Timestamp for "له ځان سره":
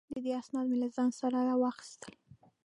0.83-1.37